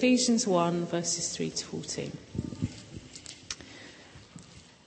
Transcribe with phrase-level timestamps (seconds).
[0.00, 2.12] Ephesians 1, verses 3 to 14.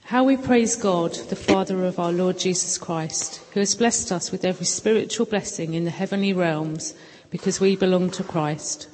[0.06, 4.32] How we praise God, the Father of our Lord Jesus Christ, who has blessed us
[4.32, 6.94] with every spiritual blessing in the heavenly realms
[7.30, 8.88] because we belong to Christ.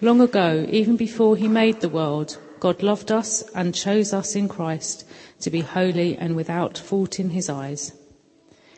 [0.00, 4.48] Long ago, even before he made the world, God loved us and chose us in
[4.48, 5.06] Christ
[5.42, 7.92] to be holy and without fault in his eyes.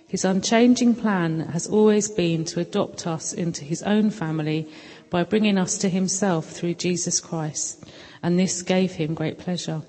[0.06, 4.68] His unchanging plan has always been to adopt us into his own family
[5.14, 7.84] by bringing us to himself through Jesus Christ,
[8.20, 9.82] and this gave him great pleasure.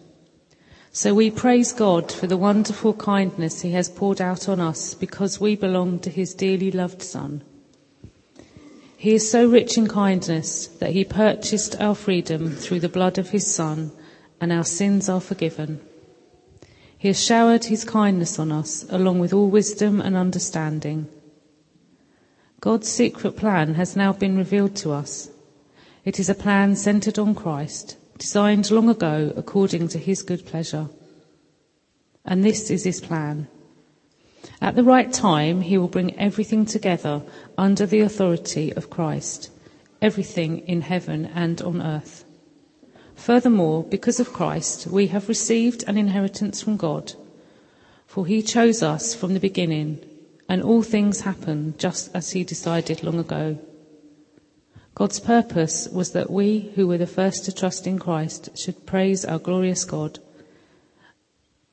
[0.92, 5.40] So we praise God for the wonderful kindness he has poured out on us because
[5.40, 7.44] we belong to his dearly loved Son.
[8.98, 13.32] He is so rich in kindness that he purchased our freedom through the blood of
[13.32, 13.92] his Son,
[14.40, 15.82] and our sins are forgiven.
[17.00, 21.08] He has showered his kindness on us, along with all wisdom and understanding.
[22.66, 25.30] God's secret plan has now been revealed to us.
[26.04, 30.90] It is a plan centered on Christ, designed long ago according to his good pleasure.
[32.26, 33.48] And this is his plan.
[34.60, 37.22] At the right time, he will bring everything together
[37.56, 39.52] under the authority of Christ,
[40.02, 42.26] everything in heaven and on earth.
[43.14, 47.14] Furthermore, because of Christ, we have received an inheritance from God.
[48.08, 50.04] For he chose us from the beginning,
[50.48, 53.58] and all things happen just as he decided long ago.
[54.94, 59.26] God's purpose was that we, who were the first to trust in Christ, should praise
[59.26, 60.20] our glorious God.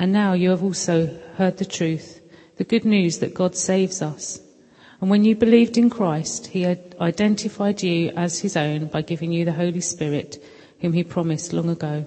[0.01, 2.21] And now you have also heard the truth,
[2.57, 4.41] the good news that God saves us.
[5.01, 9.45] And when you believed in Christ, he identified you as his own by giving you
[9.45, 10.43] the Holy Spirit,
[10.81, 12.07] whom he promised long ago.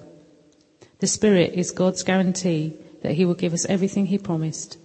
[0.98, 4.78] The Spirit is God's guarantee that he will give us everything he promised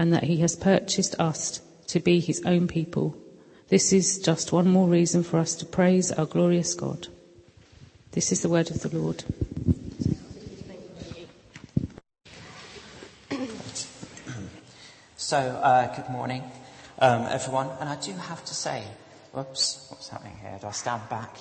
[0.00, 3.14] and that he has purchased us to be his own people
[3.70, 7.06] this is just one more reason for us to praise our glorious God.
[8.10, 9.22] This is the word of the Lord.
[15.16, 16.42] So, uh, good morning,
[16.98, 17.70] um, everyone.
[17.78, 18.82] And I do have to say,
[19.32, 20.58] whoops, what's happening here?
[20.60, 21.36] Do I stand back?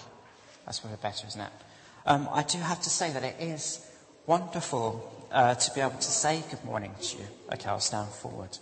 [0.67, 1.51] That's probably better, isn't it?
[2.05, 3.83] Um, I do have to say that it is
[4.27, 7.23] wonderful uh, to be able to say good morning to you.
[7.53, 8.57] Okay, I'll stand forward.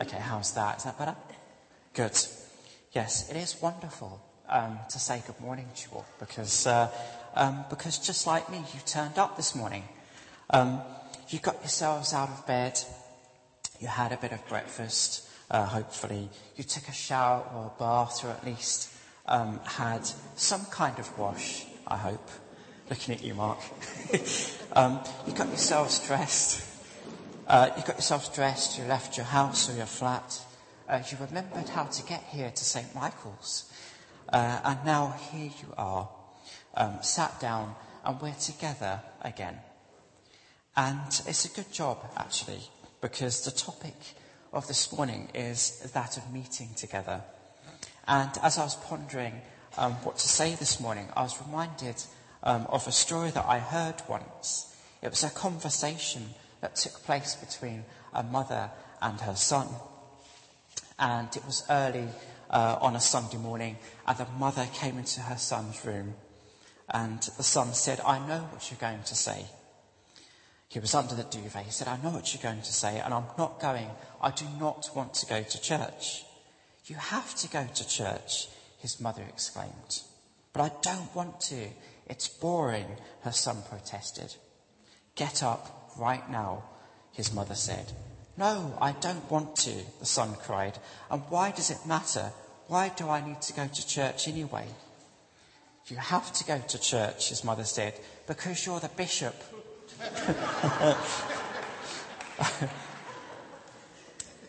[0.00, 0.78] Okay, how's that?
[0.78, 1.16] Is that better?
[1.94, 2.16] Good.
[2.92, 6.90] Yes, it is wonderful um, to say good morning to you all because, uh,
[7.34, 9.84] um, because just like me, you turned up this morning.
[10.50, 10.80] Um,
[11.28, 12.78] you got yourselves out of bed,
[13.80, 18.24] you had a bit of breakfast, uh, hopefully, you took a shower or a bath,
[18.24, 18.90] or at least
[19.26, 22.28] um, had some kind of wash, I hope.
[22.88, 23.58] Looking at you, Mark.
[24.72, 26.62] Um, you got yourselves dressed.
[27.46, 30.40] Uh, you got yourselves dressed, you left your house or your flat
[30.88, 32.94] uh, you remembered how to get here to St.
[32.94, 33.70] Michael's.
[34.28, 36.08] Uh, and now here you are,
[36.74, 39.58] um, sat down, and we're together again.
[40.76, 42.60] And it's a good job, actually,
[43.00, 43.96] because the topic
[44.52, 47.22] of this morning is that of meeting together.
[48.06, 49.40] And as I was pondering
[49.76, 51.96] um, what to say this morning, I was reminded
[52.42, 54.74] um, of a story that I heard once.
[55.02, 56.30] It was a conversation
[56.60, 58.70] that took place between a mother
[59.00, 59.68] and her son
[60.98, 62.08] and it was early
[62.50, 63.76] uh, on a Sunday morning,
[64.06, 66.14] and the mother came into her son's room,
[66.88, 69.46] and the son said, I know what you're going to say.
[70.68, 71.64] He was under the duvet.
[71.64, 73.88] He said, I know what you're going to say, and I'm not going.
[74.20, 76.24] I do not want to go to church.
[76.86, 78.48] You have to go to church,
[78.78, 80.02] his mother exclaimed.
[80.52, 81.68] But I don't want to.
[82.06, 84.34] It's boring, her son protested.
[85.16, 86.64] Get up right now,
[87.12, 87.92] his mother said.
[88.36, 90.78] No, I don't want to, the son cried.
[91.10, 92.32] And why does it matter?
[92.68, 94.66] Why do I need to go to church anyway?
[95.86, 97.94] You have to go to church, his mother said,
[98.26, 99.34] because you're the bishop.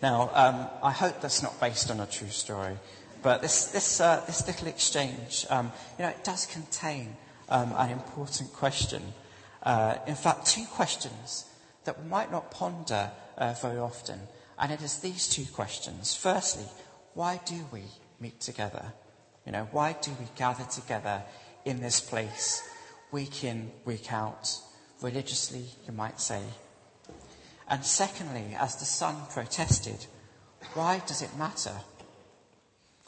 [0.01, 2.75] now, um, I hope that's not based on a true story,
[3.22, 7.16] but this, this, uh, this little exchange, um, you know, it does contain
[7.50, 9.02] um, an important question.
[9.64, 11.46] Uh, in fact, two questions
[11.85, 14.20] that we might not ponder uh, very often.
[14.59, 16.16] And it is these two questions.
[16.16, 16.66] Firstly,
[17.14, 17.84] why do we
[18.20, 18.94] meet together?
[19.46, 21.23] You know, why do we gather together
[21.66, 22.61] in this place
[23.11, 24.58] week in, week out,
[25.02, 26.41] religiously, you might say?
[27.70, 30.05] And secondly, as the son protested,
[30.73, 31.76] why does it matter?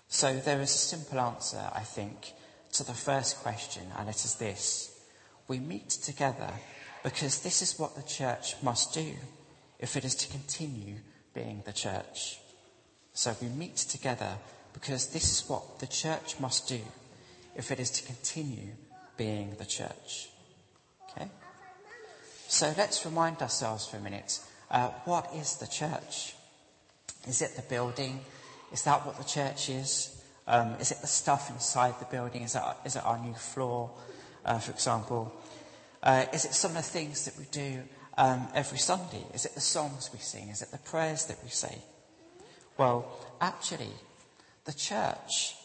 [0.08, 2.34] So there is a simple answer, I think,
[2.74, 4.92] to the first question, and it is this.
[5.48, 6.52] We meet together
[7.04, 9.14] because this is what the church must do
[9.80, 10.98] if it is to continue
[11.34, 12.40] being the church.
[13.14, 14.38] So we meet together
[14.74, 16.80] because this is what the church must do
[17.56, 18.74] if it is to continue
[19.18, 20.30] being the church.
[21.12, 21.30] Okay?
[22.48, 24.40] So let's remind ourselves for a minute
[24.72, 26.36] uh, what is the church?
[27.28, 28.20] Is it the building?
[28.72, 30.19] Is that what the church is?
[30.50, 32.42] Um, is it the stuff inside the building?
[32.42, 33.92] Is, that, is it our new floor,
[34.44, 35.32] uh, for example?
[36.02, 37.84] Uh, is it some of the things that we do
[38.18, 39.24] um, every Sunday?
[39.32, 40.50] Is it the songs we sing?
[40.50, 41.78] Is it the prayers that we say?
[42.78, 43.06] Well,
[43.40, 43.92] actually,
[44.66, 45.56] the church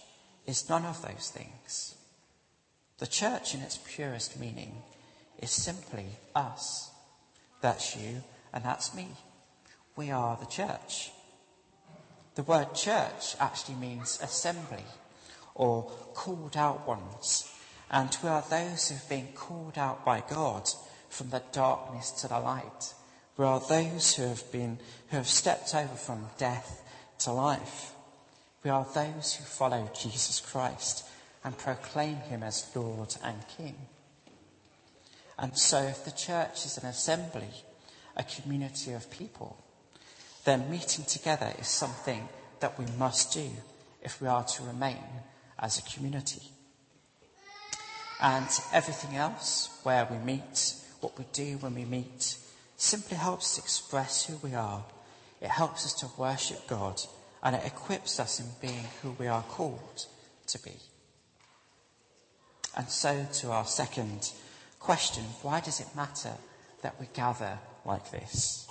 [0.47, 1.95] is none of those things.
[2.99, 4.83] The church, in its purest meaning,
[5.41, 6.91] is simply us.
[7.63, 8.23] That's you
[8.53, 9.09] and that's me.
[9.97, 11.11] We are the church.
[12.35, 14.85] The word church actually means assembly
[15.55, 15.85] or
[16.15, 17.51] called out ones.
[17.91, 20.69] And we are those who've been called out by God
[21.09, 22.95] from the darkness to the light.
[23.37, 24.79] We are those who have been,
[25.11, 26.83] who have stepped over from death
[27.21, 27.93] to life.
[28.65, 31.07] We are those who follow Jesus Christ
[31.45, 33.77] and proclaim him as Lord and King.
[35.39, 37.49] And so if the church is an assembly,
[38.17, 39.64] a community of people,
[40.45, 42.29] then meeting together is something
[42.61, 43.49] that we must do
[44.03, 44.99] if we are to remain
[45.59, 46.43] as a community.
[48.21, 52.37] And everything else, where we meet, what we do when we meet,
[52.77, 54.85] simply helps to express who we are.
[55.41, 57.01] It helps us to worship God
[57.43, 60.07] and it equips us in being who we are called
[60.47, 60.73] to be.
[62.77, 64.33] And so to our second
[64.81, 66.33] question, why does it matter
[66.83, 68.67] that we gather like this?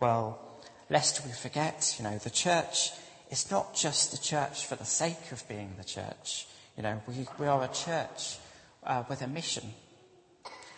[0.00, 0.40] Well,
[0.88, 2.92] lest we forget, you know, the church
[3.30, 6.46] is not just the church for the sake of being the church.
[6.76, 8.38] You know, we, we are a church
[8.84, 9.64] uh, with a mission.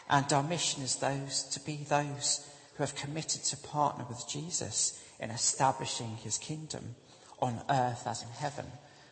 [0.08, 5.02] And our mission is those to be those who have committed to partner with Jesus
[5.20, 6.94] in establishing his kingdom
[7.40, 8.66] on earth as in heaven.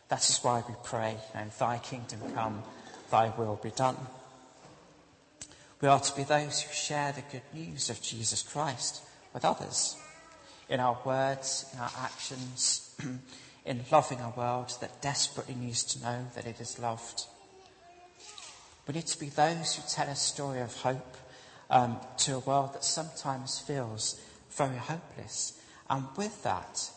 [0.09, 2.63] That is why we pray, you know, thy kingdom come,
[3.11, 3.97] thy will be done.
[5.79, 9.03] We are to be those who share the good news of Jesus Christ
[9.33, 9.95] with others
[10.69, 12.95] in our words, in our actions,
[13.65, 17.25] in loving a world that desperately needs to know that it is loved.
[18.87, 21.17] We need to be those who tell a story of hope
[21.69, 24.19] um, to a world that sometimes feels
[24.51, 25.59] very hopeless.
[25.89, 26.89] And with that,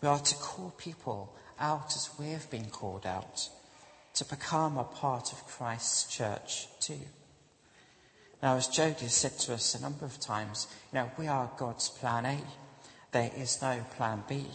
[0.00, 3.48] we are to call people out as we have been called out,
[4.14, 7.00] to become a part of Christ's church too.
[8.42, 11.50] Now, as Jody has said to us a number of times, you know, we are
[11.58, 12.38] God's plan A.
[13.12, 14.46] There is no plan B.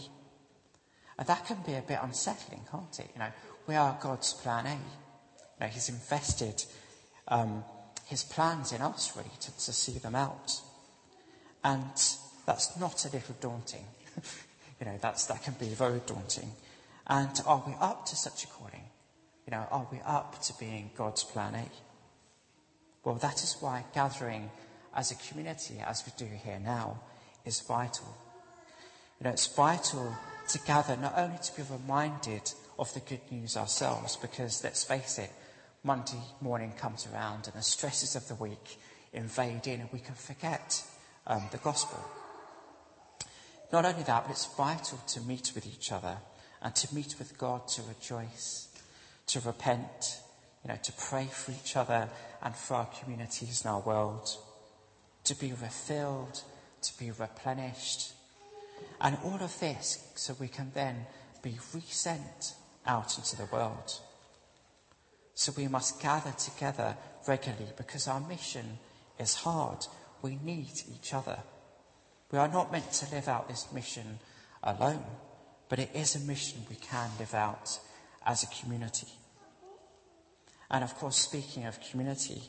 [1.18, 3.10] And that can be a bit unsettling, can't it?
[3.14, 3.32] You know,
[3.66, 4.70] we are God's plan A.
[4.74, 4.78] You
[5.60, 6.64] know, He's invested
[7.28, 7.64] um,
[8.04, 10.52] His plans in us, really, to, to see them out.
[11.64, 11.90] And
[12.46, 13.84] that's not a little daunting.
[14.80, 16.50] you know, that's, that can be very daunting.
[17.06, 18.84] And are we up to such a calling?
[19.46, 21.64] You know, are we up to being God's plan A?
[23.04, 24.50] Well, that is why gathering
[24.94, 27.00] as a community, as we do here now,
[27.44, 28.16] is vital.
[29.20, 30.14] You know, it's vital
[30.48, 35.18] to gather not only to be reminded of the good news ourselves, because let's face
[35.18, 35.30] it,
[35.82, 38.78] Monday morning comes around and the stresses of the week
[39.12, 40.84] invade in and we can forget
[41.26, 41.98] um, the gospel.
[43.72, 46.18] Not only that, but it's vital to meet with each other
[46.62, 48.68] and to meet with God to rejoice,
[49.28, 50.20] to repent,
[50.64, 52.08] you know, to pray for each other
[52.42, 54.28] and for our communities and our world,
[55.24, 56.42] to be refilled,
[56.82, 58.12] to be replenished,
[59.00, 61.06] and all of this so we can then
[61.42, 62.54] be resent
[62.86, 64.00] out into the world.
[65.34, 68.78] So we must gather together regularly because our mission
[69.18, 69.86] is hard.
[70.22, 71.38] We need each other.
[72.32, 74.18] We are not meant to live out this mission
[74.62, 75.04] alone,
[75.68, 77.78] but it is a mission we can live out
[78.24, 79.08] as a community.
[80.70, 82.42] And of course, speaking of community,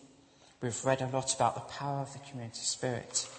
[0.62, 3.30] we've read a lot about the power of the community spirit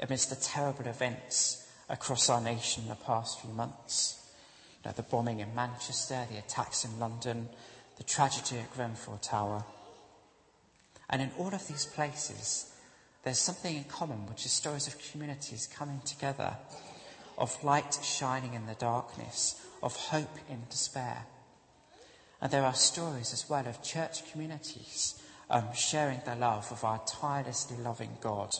[0.00, 4.30] amidst the terrible events across our nation in the past few months.
[4.82, 7.48] You know, the bombing in Manchester, the attacks in London,
[7.96, 9.64] the tragedy at Grenfell Tower.
[11.08, 12.72] And in all of these places,
[13.22, 16.56] there's something in common, which is stories of communities coming together,
[17.38, 21.26] of light shining in the darkness, of hope in despair.
[22.40, 27.00] And there are stories as well of church communities um, sharing the love of our
[27.06, 28.54] tirelessly loving God.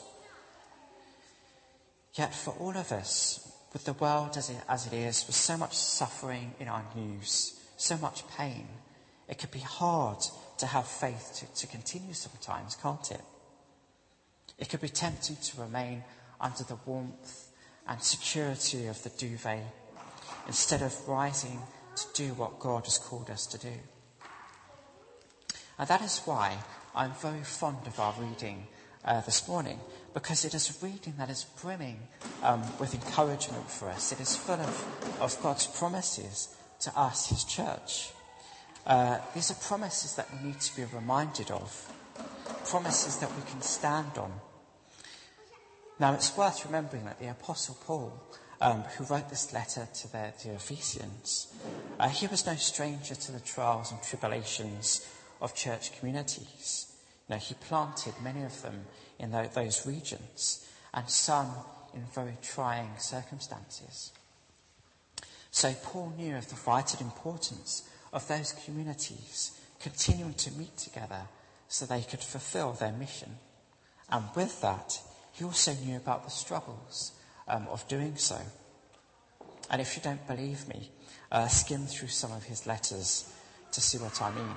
[2.16, 5.56] Yet for all of us, with the world as it, as it is, with so
[5.56, 8.66] much suffering in our news, so much pain,
[9.28, 10.18] it can be hard
[10.58, 13.20] to have faith to, to continue sometimes, can't it?
[14.58, 16.04] It could be tempting to remain
[16.40, 17.49] under the warmth
[17.87, 19.62] and security of the duvet
[20.46, 21.61] instead of rising
[21.96, 23.73] to do what God has called us to do.
[25.78, 26.56] And that is why
[26.94, 28.66] I'm very fond of our reading
[29.04, 29.78] uh, this morning
[30.16, 31.99] because it is a reading that is brimming
[32.42, 34.12] um, with encouragement for us.
[34.12, 38.12] It is full of, of God's promises to us, His church.
[38.87, 41.92] Uh, these are promises that we need to be reminded of,
[42.64, 44.32] promises that we can stand on.
[46.00, 48.18] Now, it's worth remembering that the Apostle Paul,
[48.62, 51.52] um, who wrote this letter to the, the Ephesians,
[52.00, 55.06] uh, he was no stranger to the trials and tribulations
[55.42, 56.90] of church communities.
[57.35, 58.87] He planted many of them
[59.18, 61.50] in those regions, and some
[61.95, 64.12] in very trying circumstances.
[65.50, 71.23] So Paul knew of the vital importance of those communities continuing to meet together
[71.68, 73.37] so they could fulfill their mission.
[74.11, 75.00] And with that,
[75.33, 77.12] he also knew about the struggles
[77.49, 78.38] um, of doing so.
[79.71, 80.90] And if you don't believe me,
[81.33, 83.33] uh, skim through some of his letters
[83.73, 84.54] to see what I mean.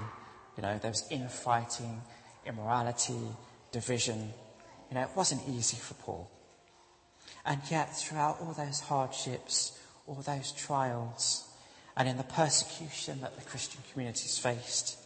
[0.55, 2.01] You know, there was infighting,
[2.45, 3.19] immorality,
[3.71, 4.33] division.
[4.89, 6.29] You know, it wasn't easy for Paul.
[7.45, 11.47] And yet, throughout all those hardships, all those trials,
[11.95, 14.97] and in the persecution that the Christian communities faced,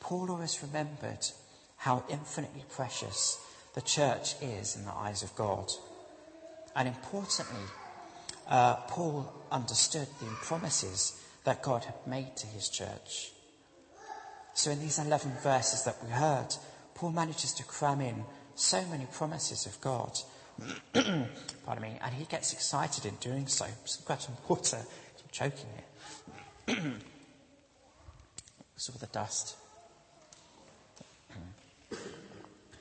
[0.00, 1.26] Paul always remembered
[1.76, 3.38] how infinitely precious
[3.74, 5.70] the church is in the eyes of God.
[6.74, 7.66] And importantly,
[8.48, 13.32] uh, Paul understood the promises that God had made to his church.
[14.54, 16.48] So in these 11 verses that we heard,
[16.94, 20.18] Paul manages to cram in so many promises of God.
[20.92, 21.98] Pardon me.
[22.02, 23.66] And he gets excited in doing so.
[23.84, 24.78] So I've got some water.
[24.78, 25.66] I'm choking
[26.66, 26.76] here.
[28.88, 29.56] all the dust.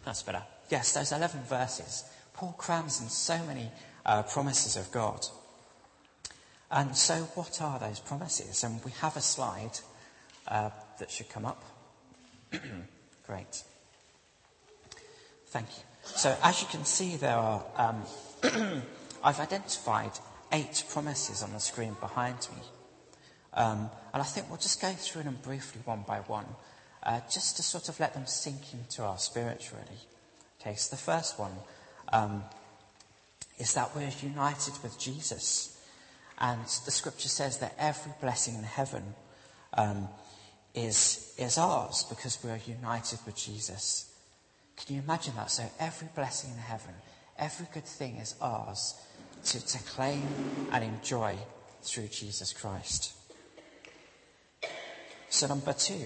[0.06, 0.44] That's better.
[0.70, 2.06] Yes, those 11 verses.
[2.34, 3.70] Paul crams in so many
[4.06, 5.26] uh, promises of God.
[6.72, 8.64] And so, what are those promises?
[8.64, 9.80] And we have a slide
[10.48, 11.63] uh, that should come up.
[13.27, 13.63] Great.
[15.48, 15.84] Thank you.
[16.03, 17.63] So, as you can see, there are.
[17.75, 18.03] Um,
[19.24, 20.12] I've identified
[20.51, 22.62] eight promises on the screen behind me.
[23.53, 26.46] Um, and I think we'll just go through them briefly one by one,
[27.03, 30.00] uh, just to sort of let them sink into our spirit, really.
[30.62, 31.53] Okay, so the first one
[32.13, 32.44] um,
[33.58, 35.77] is that we're united with Jesus.
[36.38, 39.03] And the scripture says that every blessing in heaven
[39.74, 40.08] um,
[40.74, 44.12] is, is ours because we are united with Jesus.
[44.78, 45.52] Can you imagine that?
[45.52, 46.94] So every blessing in heaven,
[47.38, 48.96] every good thing is ours
[49.46, 50.24] to, to claim
[50.72, 51.36] and enjoy
[51.82, 53.14] through Jesus Christ.
[55.30, 56.06] So number two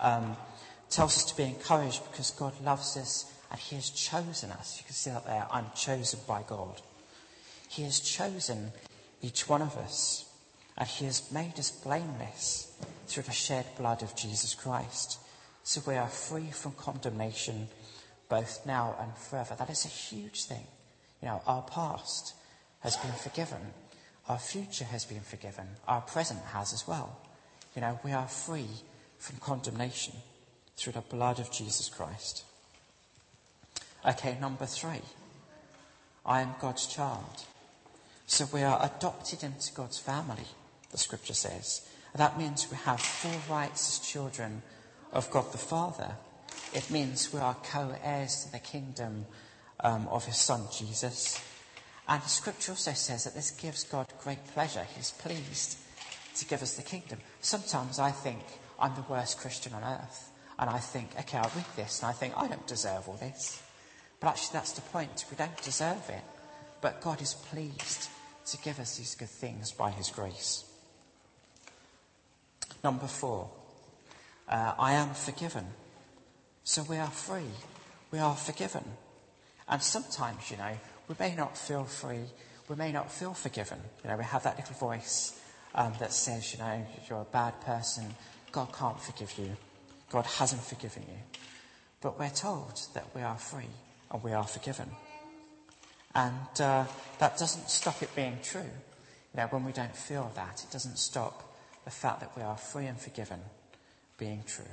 [0.00, 0.36] um,
[0.90, 4.78] tells us to be encouraged because God loves us and He has chosen us.
[4.78, 5.46] You can see that there.
[5.50, 6.80] I'm chosen by God.
[7.68, 8.72] He has chosen
[9.22, 10.24] each one of us,
[10.78, 12.72] and He has made us blameless
[13.06, 15.18] through the shed blood of Jesus Christ.
[15.62, 17.68] So we are free from condemnation
[18.28, 19.54] both now and forever.
[19.58, 20.66] That is a huge thing.
[21.22, 22.34] You know, our past
[22.80, 23.60] has been forgiven.
[24.28, 25.66] Our future has been forgiven.
[25.86, 27.16] Our present has as well.
[27.74, 28.68] You know, we are free
[29.18, 30.14] from condemnation
[30.76, 32.44] through the blood of Jesus Christ.
[34.06, 35.02] Okay, number three.
[36.24, 37.44] I am God's child.
[38.26, 40.46] So we are adopted into God's family,
[40.96, 41.86] the scripture says.
[42.14, 44.62] That means we have full rights as children
[45.12, 46.16] of God the Father.
[46.72, 49.26] It means we are co heirs to the kingdom
[49.80, 51.38] um, of his Son, Jesus.
[52.08, 54.86] And the scripture also says that this gives God great pleasure.
[54.96, 55.76] He's pleased
[56.36, 57.18] to give us the kingdom.
[57.42, 58.40] Sometimes I think
[58.80, 60.30] I'm the worst Christian on earth.
[60.58, 63.62] And I think, okay, I'll read this and I think I don't deserve all this.
[64.20, 65.26] But actually, that's the point.
[65.30, 66.24] We don't deserve it.
[66.80, 68.08] But God is pleased
[68.46, 70.65] to give us these good things by His grace.
[72.86, 73.50] Number four,
[74.48, 75.66] uh, I am forgiven.
[76.62, 77.50] So we are free.
[78.12, 78.84] We are forgiven.
[79.68, 80.70] And sometimes, you know,
[81.08, 82.26] we may not feel free.
[82.68, 83.80] We may not feel forgiven.
[84.04, 85.36] You know, we have that little voice
[85.74, 88.14] um, that says, you know, you're a bad person.
[88.52, 89.56] God can't forgive you.
[90.08, 91.40] God hasn't forgiven you.
[92.00, 93.74] But we're told that we are free
[94.12, 94.92] and we are forgiven.
[96.14, 96.84] And uh,
[97.18, 98.60] that doesn't stop it being true.
[99.34, 101.45] You know, when we don't feel that, it doesn't stop
[101.86, 103.40] the fact that we are free and forgiven
[104.18, 104.64] being true.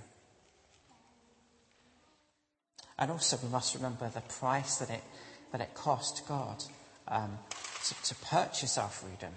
[2.97, 5.03] And also, we must remember the price that it,
[5.51, 6.63] that it cost God
[7.07, 7.37] um,
[7.85, 9.31] to, to purchase our freedom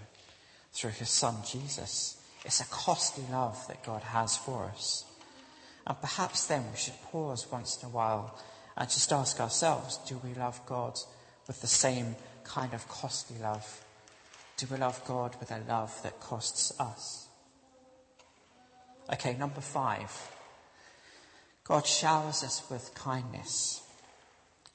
[0.73, 2.17] through his son Jesus.
[2.47, 5.05] It's a costly love that God has for us.
[5.87, 8.39] And perhaps then we should pause once in a while
[8.77, 10.99] and just ask ourselves do we love God
[11.47, 13.85] with the same kind of costly love?
[14.57, 17.27] Do we love God with a love that costs us?
[19.13, 20.11] Okay, number five.
[21.63, 23.83] God showers us with kindness.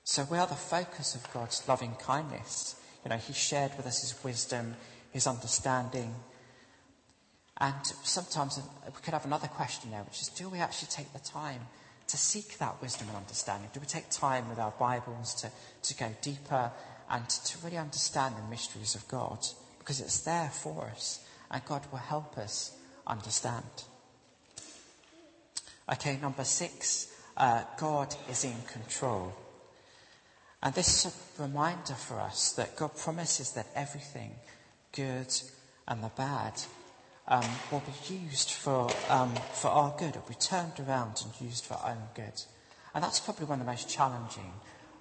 [0.04, 2.76] So we are the focus of God's loving kindness.
[3.04, 4.76] You know, He shared with us His wisdom,
[5.12, 6.16] His understanding.
[7.58, 11.20] And sometimes we could have another question there, which is do we actually take the
[11.20, 11.62] time
[12.08, 13.70] to seek that wisdom and understanding?
[13.74, 15.52] Do we take time with our Bibles to,
[15.84, 16.72] to go deeper
[17.10, 19.40] and to really understand the mysteries of God?
[19.80, 23.64] Because it's there for us, and God will help us understand.
[25.92, 29.34] Okay, number six, uh, God is in control.
[30.64, 34.32] And this is a reminder for us that God promises that everything,
[34.94, 35.28] good
[35.90, 36.54] and the bad,
[37.28, 40.16] um, will be used for, um, for our good.
[40.16, 42.42] It'll be turned around and used for our own good.
[42.96, 44.54] And that's probably one of the most challenging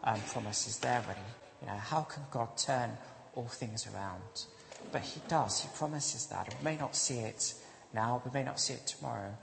[0.02, 1.20] um, promises there, really.
[1.60, 2.90] You know, how can God turn
[3.36, 4.46] all things around?
[4.90, 5.60] But He does.
[5.60, 6.52] He promises that.
[6.58, 7.54] We may not see it
[7.94, 9.36] now, we may not see it tomorrow,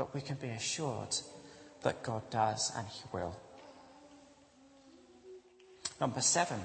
[0.00, 1.14] but we can be assured
[1.82, 3.36] that God does and He will.
[6.00, 6.58] Number seven,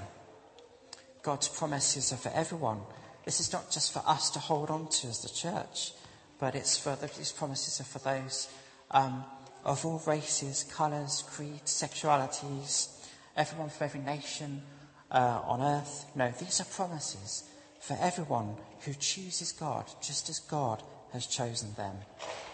[1.22, 2.80] God's promises are for everyone.
[3.26, 5.92] This is not just for us to hold on to as the church,
[6.40, 8.48] but it's for the, these promises are for those
[8.90, 9.22] um,
[9.66, 12.88] of all races, colours, creeds, sexualities,
[13.36, 14.62] everyone from every nation
[15.10, 16.06] uh, on earth.
[16.14, 17.44] No, these are promises
[17.82, 20.82] for everyone who chooses God, just as God
[21.12, 21.96] has chosen them,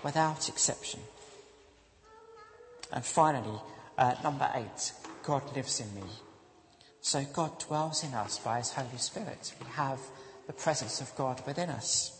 [0.02, 1.00] without exception.
[2.92, 3.58] And finally,
[3.96, 4.92] uh, number eight,
[5.22, 6.08] God lives in me.
[7.00, 9.54] So God dwells in us by his Holy Spirit.
[9.60, 9.98] We have
[10.46, 12.18] the presence of God within us.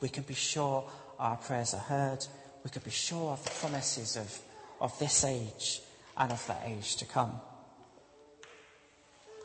[0.00, 0.84] We can be sure
[1.18, 2.26] our prayers are heard.
[2.64, 4.38] We can be sure of the promises of,
[4.80, 5.80] of this age
[6.16, 7.32] and of the age to come.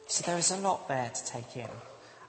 [0.08, 1.70] So there is a lot there to take in.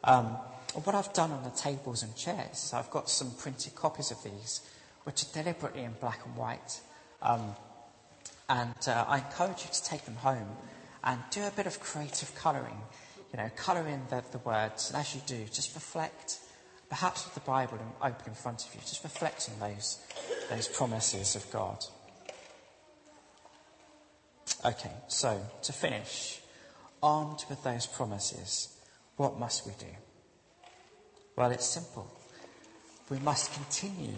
[0.05, 0.37] Um,
[0.75, 4.23] what I've done on the tables and chairs, is I've got some printed copies of
[4.23, 4.61] these,
[5.05, 6.81] which are deliberately in black and white.
[7.23, 7.55] Um,
[8.49, 10.49] and uh, I encourage you to take them home
[11.05, 12.79] and do a bit of creative colouring.
[13.33, 16.39] You know, colour in the, the words, and as you do, just reflect,
[16.89, 19.99] perhaps with the Bible open in front of you, just reflect on those,
[20.51, 21.85] those promises of God.
[24.65, 26.41] Okay, so to finish,
[27.03, 28.77] armed with those promises,
[29.17, 29.87] what must we do?
[31.41, 32.07] Well, it's simple.
[33.09, 34.13] We must continue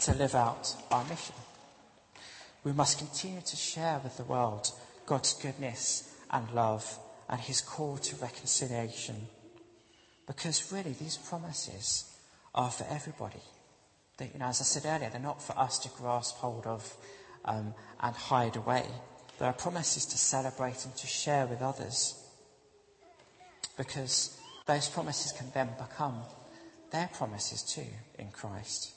[0.00, 1.34] to live out our mission.
[2.64, 4.70] We must continue to share with the world
[5.06, 6.98] God's goodness and love
[7.30, 9.26] and his call to reconciliation.
[10.26, 12.14] Because really, these promises
[12.54, 13.40] are for everybody.
[14.18, 16.94] They, you know, as I said earlier, they're not for us to grasp hold of
[17.46, 18.84] um, and hide away.
[19.38, 22.22] They are promises to celebrate and to share with others.
[23.78, 26.20] Because those promises can then become
[26.90, 27.86] their promises too
[28.18, 28.92] in Christ.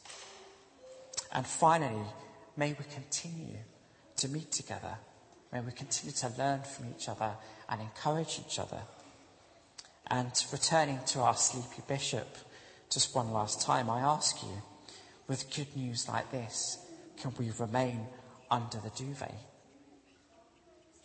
[1.32, 2.06] And finally,
[2.60, 3.56] May we continue
[4.18, 4.98] to meet together.
[5.54, 7.32] May we continue to learn from each other
[7.70, 8.82] and encourage each other.
[10.08, 12.28] And returning to our sleepy bishop,
[12.92, 14.62] just one last time, I ask you,
[15.30, 16.86] with good news like this,
[17.22, 18.08] can we remain
[18.52, 19.34] under the duvet?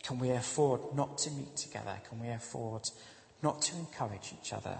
[0.03, 1.95] Can we afford not to meet together?
[2.09, 2.83] Can we afford
[3.41, 4.79] not to encourage each other?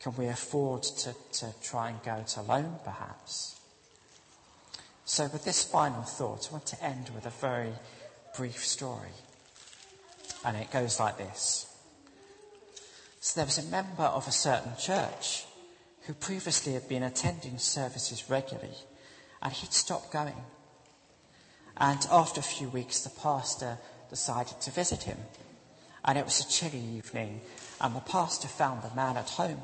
[0.00, 3.58] Can we afford to, to try and go it alone, perhaps?
[5.06, 7.72] So, with this final thought, I want to end with a very
[8.36, 9.12] brief story.
[10.44, 11.66] And it goes like this.
[13.20, 15.44] So, there was a member of a certain church
[16.06, 18.74] who previously had been attending services regularly,
[19.42, 20.44] and he'd stopped going.
[21.76, 23.78] And after a few weeks, the pastor
[24.10, 25.18] decided to visit him.
[26.04, 27.40] And it was a chilly evening,
[27.80, 29.60] and the pastor found the man at home,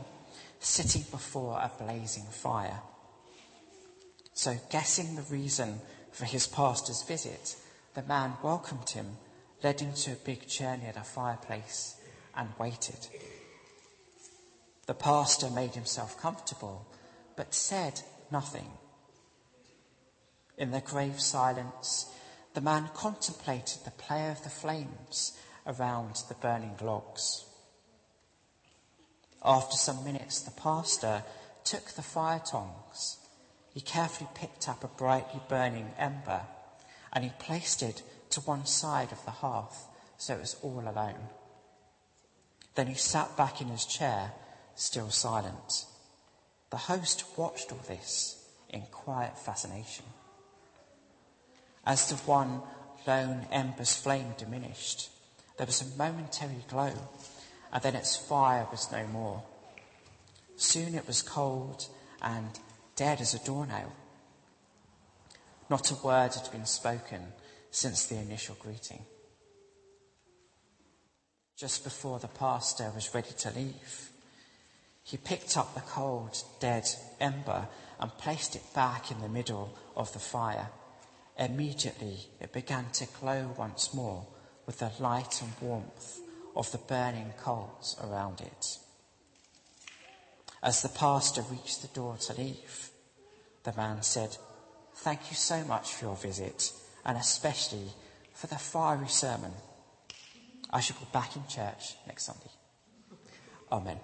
[0.61, 2.81] sitting before a blazing fire.
[4.35, 5.81] So, guessing the reason
[6.13, 7.57] for his pastor's visit,
[7.95, 9.17] the man welcomed him,
[9.63, 11.97] led him to a big chair near the fireplace,
[12.37, 13.09] and waited.
[14.87, 16.87] The pastor made himself comfortable,
[17.37, 18.71] but said nothing.
[20.57, 22.13] In the grave silence,
[22.55, 27.45] the man contemplated the play of the flames around the burning logs.
[29.43, 31.25] After some minutes, the pastor
[31.65, 33.19] took the fire tongs
[33.73, 36.43] he carefully picked up a brightly burning ember
[37.13, 39.87] and he placed it to one side of the hearth
[40.19, 41.29] so it was all alone.
[42.75, 44.33] Then he sat back in his chair,
[44.75, 45.87] still silent.
[46.71, 50.05] The host watched all this in quiet fascination.
[51.85, 52.63] As the one
[53.07, 55.11] lone ember's flame diminished,
[55.57, 56.93] there was a momentary glow,
[57.73, 59.43] and then its fire was no more.
[60.57, 61.87] Soon it was cold
[62.21, 62.59] and
[62.97, 63.93] dead as a doornail.
[65.69, 67.33] Not a word had been spoken,
[67.71, 69.05] since the initial greeting.
[71.57, 74.11] Just before the pastor was ready to leave,
[75.03, 76.89] he picked up the cold, dead
[77.21, 77.69] ember
[78.01, 80.69] and placed it back in the middle of the fire.
[81.39, 84.27] Immediately it began to glow once more
[84.67, 86.21] with the light and warmth
[86.57, 88.79] of the burning coals around it.
[90.63, 92.91] As the pastor reached the door to leave,
[93.63, 94.37] the man said,
[94.97, 96.73] Thank you so much for your visit,
[97.05, 97.93] and especially
[98.35, 99.53] for the fiery sermon.
[100.71, 102.51] I shall be back in church next Sunday.
[103.73, 104.01] Amen.